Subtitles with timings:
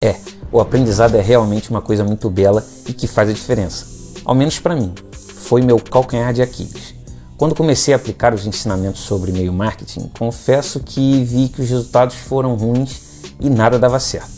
[0.00, 0.14] É,
[0.52, 3.84] o aprendizado é realmente uma coisa muito bela e que faz a diferença.
[4.24, 6.94] Ao menos para mim, foi meu calcanhar de Aquiles.
[7.36, 12.14] Quando comecei a aplicar os ensinamentos sobre e-mail marketing, confesso que vi que os resultados
[12.14, 13.00] foram ruins
[13.40, 14.30] e nada dava certo.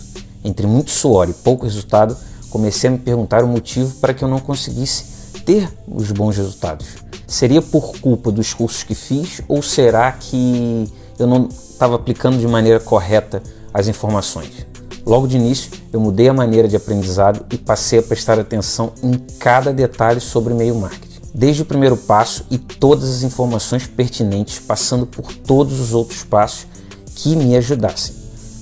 [0.42, 2.16] Entre muito suor e pouco resultado,
[2.48, 5.04] comecei a me perguntar o motivo para que eu não conseguisse
[5.44, 6.86] ter os bons resultados.
[7.26, 12.46] Seria por culpa dos cursos que fiz ou será que eu não estava aplicando de
[12.48, 13.42] maneira correta
[13.74, 14.69] as informações?
[15.04, 19.12] Logo de início, eu mudei a maneira de aprendizado e passei a prestar atenção em
[19.38, 25.06] cada detalhe sobre e-mail marketing, desde o primeiro passo e todas as informações pertinentes, passando
[25.06, 26.66] por todos os outros passos
[27.14, 28.14] que me ajudassem.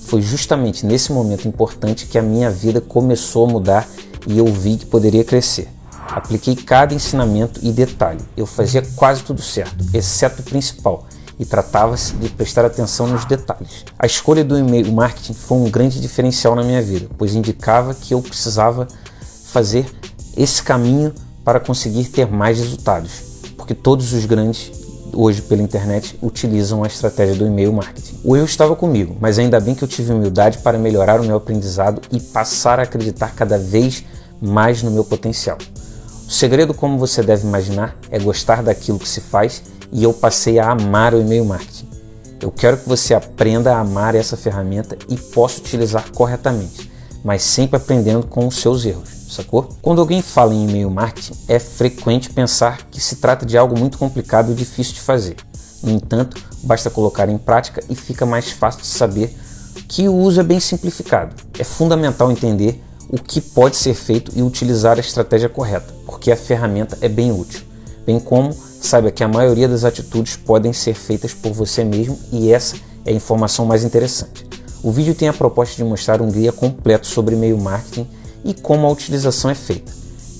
[0.05, 3.87] Foi justamente nesse momento importante que a minha vida começou a mudar
[4.25, 5.69] e eu vi que poderia crescer.
[6.07, 8.21] Apliquei cada ensinamento e detalhe.
[8.35, 11.05] Eu fazia quase tudo certo, exceto o principal,
[11.39, 13.85] e tratava-se de prestar atenção nos detalhes.
[13.97, 18.13] A escolha do e-mail marketing foi um grande diferencial na minha vida, pois indicava que
[18.13, 18.87] eu precisava
[19.45, 19.89] fazer
[20.35, 23.11] esse caminho para conseguir ter mais resultados,
[23.55, 24.71] porque todos os grandes
[25.13, 28.19] hoje pela internet utilizam a estratégia do e-mail marketing.
[28.23, 31.37] O erro estava comigo, mas ainda bem que eu tive humildade para melhorar o meu
[31.37, 34.03] aprendizado e passar a acreditar cada vez
[34.41, 35.57] mais no meu potencial.
[36.27, 40.59] O segredo, como você deve imaginar, é gostar daquilo que se faz e eu passei
[40.59, 41.87] a amar o e-mail marketing.
[42.41, 46.89] Eu quero que você aprenda a amar essa ferramenta e possa utilizar corretamente,
[47.23, 49.69] mas sempre aprendendo com os seus erros, sacou?
[49.81, 53.97] Quando alguém fala em e-mail marketing, é frequente pensar que se trata de algo muito
[53.97, 55.35] complicado e difícil de fazer.
[55.83, 59.35] No entanto, basta colocar em prática e fica mais fácil de saber
[59.87, 61.35] que o uso é bem simplificado.
[61.57, 66.37] É fundamental entender o que pode ser feito e utilizar a estratégia correta, porque a
[66.37, 67.61] ferramenta é bem útil,
[68.05, 72.51] bem como Saiba que a maioria das atitudes podem ser feitas por você mesmo e
[72.51, 74.47] essa é a informação mais interessante.
[74.81, 78.07] O vídeo tem a proposta de mostrar um guia completo sobre e-mail marketing
[78.45, 79.91] e como a utilização é feita.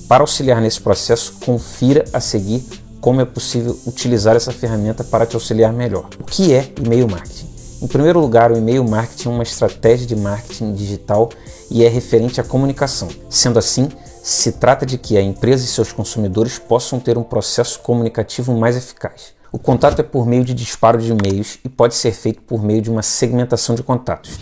[0.07, 2.63] Para auxiliar nesse processo, confira a seguir
[3.02, 6.08] como é possível utilizar essa ferramenta para te auxiliar melhor.
[6.20, 7.47] O que é e-mail marketing?
[7.81, 11.30] Em primeiro lugar, o e-mail marketing é uma estratégia de marketing digital
[11.70, 13.09] e é referente à comunicação.
[13.30, 13.89] Sendo assim,
[14.21, 18.75] se trata de que a empresa e seus consumidores possam ter um processo comunicativo mais
[18.75, 19.33] eficaz.
[19.52, 22.81] O contato é por meio de disparo de e-mails e pode ser feito por meio
[22.81, 24.37] de uma segmentação de contatos.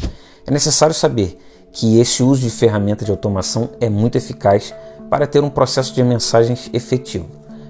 [0.46, 1.40] É necessário saber
[1.72, 4.74] que esse uso de ferramenta de automação é muito eficaz
[5.10, 7.28] para ter um processo de mensagens efetivo.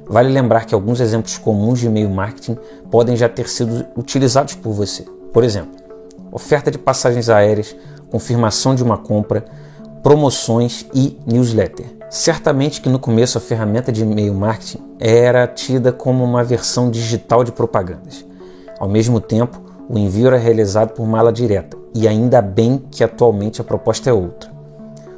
[0.07, 2.57] Vale lembrar que alguns exemplos comuns de e-mail marketing
[2.89, 5.03] podem já ter sido utilizados por você.
[5.33, 5.75] Por exemplo,
[6.31, 7.75] oferta de passagens aéreas,
[8.09, 9.45] confirmação de uma compra,
[10.01, 11.96] promoções e newsletter.
[12.09, 17.43] Certamente que no começo a ferramenta de e-mail marketing era tida como uma versão digital
[17.43, 18.25] de propagandas.
[18.79, 23.59] Ao mesmo tempo, o envio era realizado por mala direta, e ainda bem que atualmente
[23.59, 24.49] a proposta é outra.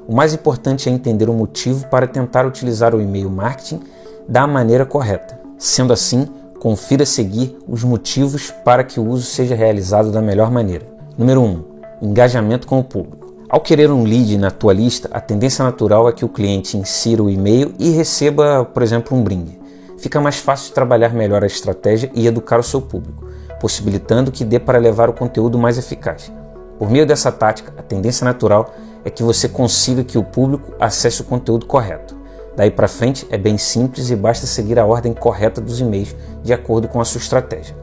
[0.08, 3.82] O mais importante é entender o motivo para tentar utilizar o e-mail marketing
[4.28, 5.40] da maneira correta.
[5.60, 6.28] Sendo assim,
[6.60, 10.88] confira a seguir os motivos para que o uso seja realizado da melhor maneira.
[11.16, 11.46] Número 1.
[11.46, 11.64] Um,
[12.02, 13.19] engajamento com o público.
[13.50, 17.24] Ao querer um lead na tua lista, a tendência natural é que o cliente insira
[17.24, 19.60] o e-mail e receba, por exemplo, um brinde.
[19.98, 23.26] Fica mais fácil trabalhar melhor a estratégia e educar o seu público,
[23.60, 26.32] possibilitando que dê para levar o conteúdo mais eficaz.
[26.78, 28.72] Por meio dessa tática, a tendência natural
[29.04, 32.16] é que você consiga que o público acesse o conteúdo correto.
[32.56, 36.54] Daí para frente é bem simples e basta seguir a ordem correta dos e-mails de
[36.54, 37.76] acordo com a sua estratégia.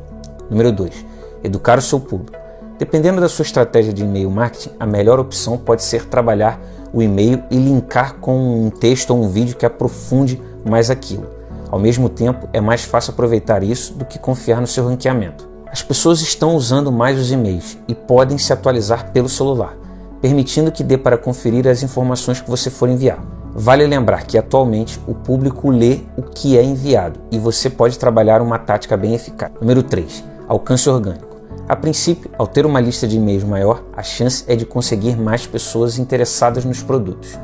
[0.48, 1.04] Número 2.
[1.42, 2.45] Educar o seu público.
[2.78, 6.60] Dependendo da sua estratégia de e-mail marketing, a melhor opção pode ser trabalhar
[6.92, 11.26] o e-mail e linkar com um texto ou um vídeo que aprofunde mais aquilo.
[11.70, 15.48] Ao mesmo tempo, é mais fácil aproveitar isso do que confiar no seu ranqueamento.
[15.70, 19.74] As pessoas estão usando mais os e-mails e podem se atualizar pelo celular,
[20.20, 23.18] permitindo que dê para conferir as informações que você for enviar.
[23.54, 28.42] Vale lembrar que atualmente o público lê o que é enviado e você pode trabalhar
[28.42, 29.50] uma tática bem eficaz.
[29.60, 30.22] Número 3.
[30.46, 31.35] Alcance orgânico.
[31.68, 35.48] A princípio, ao ter uma lista de e-mails maior, a chance é de conseguir mais
[35.48, 37.36] pessoas interessadas nos produtos.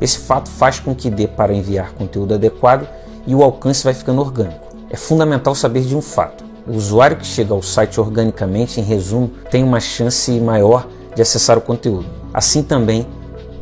[0.00, 2.88] Esse fato faz com que dê para enviar conteúdo adequado
[3.24, 4.66] e o alcance vai ficando orgânico.
[4.90, 9.30] É fundamental saber de um fato: o usuário que chega ao site organicamente, em resumo,
[9.48, 12.06] tem uma chance maior de acessar o conteúdo.
[12.34, 13.06] Assim também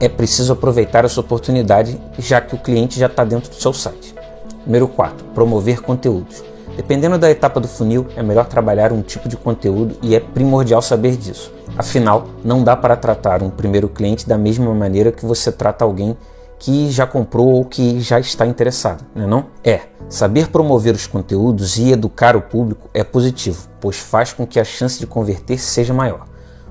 [0.01, 4.15] é preciso aproveitar essa oportunidade, já que o cliente já está dentro do seu site.
[4.65, 5.27] Número 4.
[5.35, 6.43] Promover conteúdos.
[6.77, 10.83] Dependendo da etapa do funil, é melhor trabalhar um tipo de conteúdo e é primordial
[10.83, 11.51] saber disso.
[11.77, 16.15] Afinal, não dá para tratar um primeiro cliente da mesma maneira que você trata alguém
[16.59, 19.47] que já comprou ou que já está interessado, não é não?
[19.65, 24.61] É, saber promover os conteúdos e educar o público é positivo, pois faz com que
[24.61, 26.27] a chance de converter seja maior.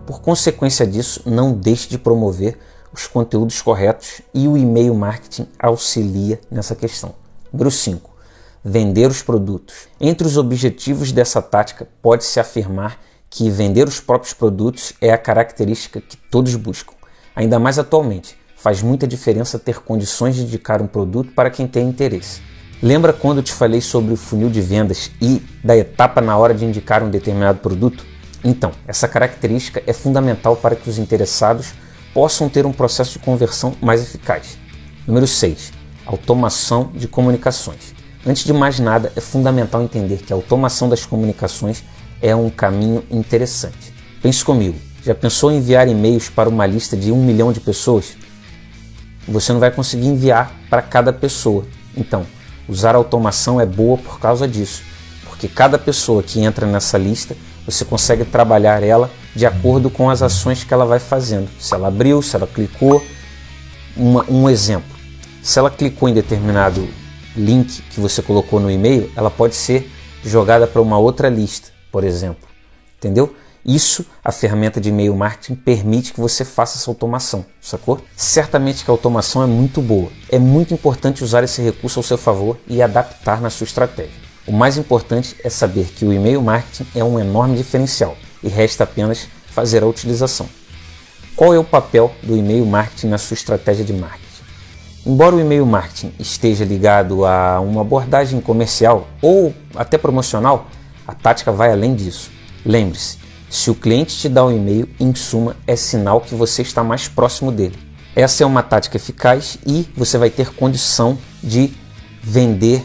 [0.05, 2.57] Por consequência disso, não deixe de promover
[2.93, 7.13] os conteúdos corretos e o e-mail marketing auxilia nessa questão.
[7.51, 8.14] Número 5.
[8.67, 9.87] Vender os produtos.
[10.01, 16.01] Entre os objetivos dessa tática, pode-se afirmar que vender os próprios produtos é a característica
[16.01, 16.95] que todos buscam.
[17.35, 21.87] Ainda mais atualmente, faz muita diferença ter condições de indicar um produto para quem tem
[21.87, 22.41] interesse.
[22.81, 26.65] Lembra quando te falei sobre o funil de vendas e da etapa na hora de
[26.65, 28.03] indicar um determinado produto?
[28.43, 31.71] Então, essa característica é fundamental para que os interessados
[32.15, 34.57] possam ter um processo de conversão mais eficaz.
[35.05, 35.71] Número 6.
[36.07, 37.94] Automação de comunicações.
[38.27, 41.83] Antes de mais nada, é fundamental entender que a automação das comunicações
[42.19, 43.93] é um caminho interessante.
[44.19, 48.17] Pense comigo, já pensou em enviar e-mails para uma lista de um milhão de pessoas?
[49.27, 51.65] Você não vai conseguir enviar para cada pessoa.
[51.95, 52.25] Então,
[52.67, 54.81] usar automação é boa por causa disso,
[55.25, 60.23] porque cada pessoa que entra nessa lista, você consegue trabalhar ela de acordo com as
[60.23, 61.47] ações que ela vai fazendo.
[61.59, 63.05] Se ela abriu, se ela clicou.
[63.95, 64.95] Uma, um exemplo:
[65.43, 66.87] se ela clicou em determinado
[67.35, 69.89] link que você colocou no e-mail, ela pode ser
[70.23, 72.47] jogada para uma outra lista, por exemplo.
[72.97, 73.35] Entendeu?
[73.65, 77.99] Isso a ferramenta de e-mail marketing permite que você faça essa automação, sacou?
[78.15, 80.11] Certamente que a automação é muito boa.
[80.29, 84.13] É muito importante usar esse recurso ao seu favor e adaptar na sua estratégia.
[84.45, 88.83] O mais importante é saber que o e-mail marketing é um enorme diferencial e resta
[88.83, 90.47] apenas fazer a utilização.
[91.35, 94.24] Qual é o papel do e-mail marketing na sua estratégia de marketing?
[95.05, 100.65] Embora o e-mail marketing esteja ligado a uma abordagem comercial ou até promocional,
[101.07, 102.31] a tática vai além disso.
[102.65, 106.83] Lembre-se, se o cliente te dá um e-mail, em suma, é sinal que você está
[106.83, 107.77] mais próximo dele.
[108.15, 111.71] Essa é uma tática eficaz e você vai ter condição de
[112.23, 112.83] vender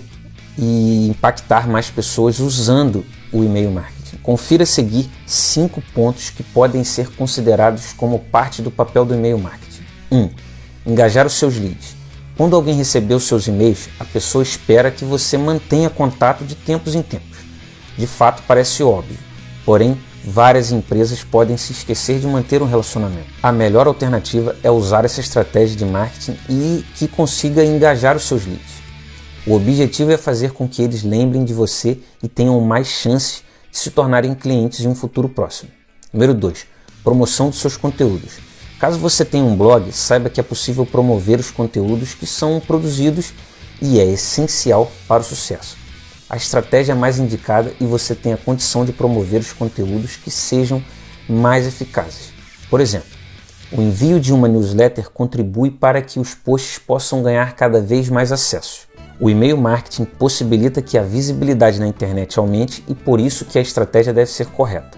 [0.58, 3.02] e impactar mais pessoas usando
[3.32, 4.18] o e-mail marketing.
[4.18, 9.84] Confira seguir cinco pontos que podem ser considerados como parte do papel do e-mail marketing.
[10.12, 10.18] 1.
[10.18, 10.30] Um,
[10.84, 11.99] engajar os seus leads.
[12.40, 17.02] Quando alguém recebeu seus e-mails, a pessoa espera que você mantenha contato de tempos em
[17.02, 17.36] tempos.
[17.98, 19.18] De fato, parece óbvio,
[19.62, 23.28] porém, várias empresas podem se esquecer de manter um relacionamento.
[23.42, 28.46] A melhor alternativa é usar essa estratégia de marketing e que consiga engajar os seus
[28.46, 28.80] leads.
[29.46, 33.76] O objetivo é fazer com que eles lembrem de você e tenham mais chances de
[33.76, 35.70] se tornarem clientes em um futuro próximo.
[36.10, 36.66] Número 2.
[37.04, 38.49] Promoção dos seus conteúdos.
[38.80, 43.34] Caso você tenha um blog, saiba que é possível promover os conteúdos que são produzidos
[43.78, 45.76] e é essencial para o sucesso.
[46.30, 50.30] A estratégia é mais indicada e você tem a condição de promover os conteúdos que
[50.30, 50.82] sejam
[51.28, 52.32] mais eficazes.
[52.70, 53.10] Por exemplo,
[53.70, 58.32] o envio de uma newsletter contribui para que os posts possam ganhar cada vez mais
[58.32, 58.88] acesso.
[59.20, 63.62] O e-mail marketing possibilita que a visibilidade na internet aumente e por isso que a
[63.62, 64.96] estratégia deve ser correta.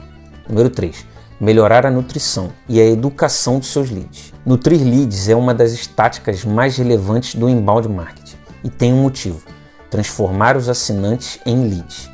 [0.49, 1.11] Número 3
[1.43, 4.33] melhorar a nutrição e a educação dos seus leads.
[4.47, 9.43] Nutrir leads é uma das táticas mais relevantes do inbound marketing e tem um motivo:
[9.91, 12.09] transformar os assinantes em leads.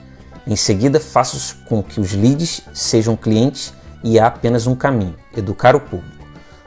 [0.47, 5.77] Em seguida, faça com que os leads sejam clientes e há apenas um caminho: educar
[5.77, 6.17] o público.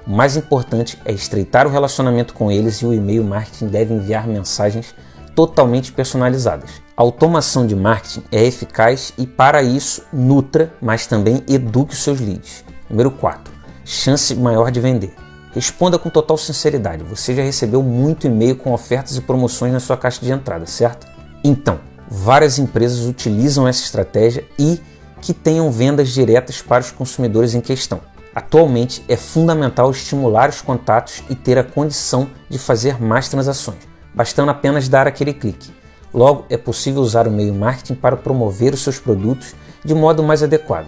[0.05, 4.27] O mais importante é estreitar o relacionamento com eles e o e-mail marketing deve enviar
[4.27, 4.93] mensagens
[5.35, 6.81] totalmente personalizadas.
[6.95, 12.19] A automação de marketing é eficaz e, para isso, nutra, mas também eduque os seus
[12.19, 12.63] leads.
[12.89, 13.53] Número 4.
[13.83, 15.13] Chance maior de vender.
[15.53, 17.03] Responda com total sinceridade.
[17.03, 21.07] Você já recebeu muito e-mail com ofertas e promoções na sua caixa de entrada, certo?
[21.43, 21.79] Então,
[22.09, 24.79] várias empresas utilizam essa estratégia e
[25.21, 27.99] que tenham vendas diretas para os consumidores em questão.
[28.33, 34.51] Atualmente é fundamental estimular os contatos e ter a condição de fazer mais transações bastando
[34.51, 35.71] apenas dar aquele clique.
[36.13, 40.43] Logo, é possível usar o meio marketing para promover os seus produtos de modo mais
[40.43, 40.87] adequado.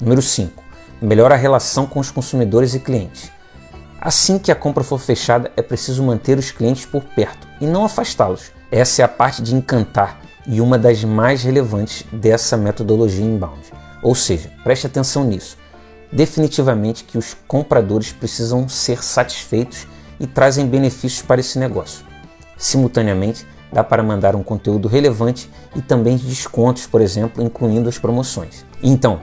[0.00, 0.62] Número 5.
[1.00, 3.30] Melhora a relação com os consumidores e clientes.
[4.00, 7.84] Assim que a compra for fechada, é preciso manter os clientes por perto e não
[7.84, 8.52] afastá-los.
[8.70, 13.72] Essa é a parte de encantar e uma das mais relevantes dessa metodologia inbound.
[14.02, 15.56] Ou seja, preste atenção nisso.
[16.12, 19.86] Definitivamente que os compradores precisam ser satisfeitos
[20.20, 22.04] e trazem benefícios para esse negócio.
[22.56, 28.64] Simultaneamente, dá para mandar um conteúdo relevante e também descontos, por exemplo, incluindo as promoções.
[28.82, 29.20] Então,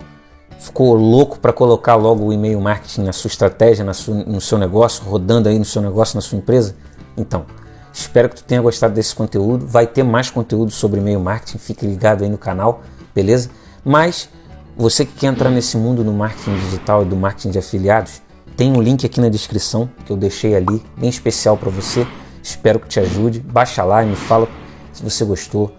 [0.60, 4.58] ficou louco para colocar logo o e-mail marketing na sua estratégia, na sua, no seu
[4.58, 6.76] negócio, rodando aí no seu negócio, na sua empresa?
[7.18, 7.46] Então,
[7.92, 9.66] espero que tu tenha gostado desse conteúdo.
[9.66, 12.82] Vai ter mais conteúdo sobre e-mail marketing, fique ligado aí no canal,
[13.14, 13.50] beleza?
[13.84, 14.30] Mas
[14.76, 18.22] você que quer entrar nesse mundo do marketing digital e do marketing de afiliados,
[18.56, 22.08] tem um link aqui na descrição que eu deixei ali, bem especial para você
[22.44, 23.40] Espero que te ajude.
[23.40, 24.50] Baixa lá e me fala
[24.92, 25.74] se você gostou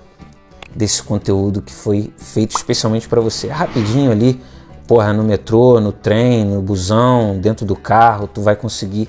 [0.74, 3.48] desse conteúdo que foi feito especialmente para você.
[3.48, 4.40] Rapidinho ali,
[4.88, 9.08] porra, no metrô, no trem, no busão, dentro do carro, tu vai conseguir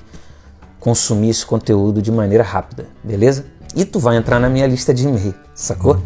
[0.78, 3.46] consumir esse conteúdo de maneira rápida, beleza?
[3.74, 6.00] E tu vai entrar na minha lista de e-mail, sacou?